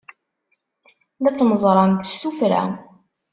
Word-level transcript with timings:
La 1.21 1.29
ttmeẓrant 1.31 2.07
s 2.11 2.13
tuffra. 2.21 2.63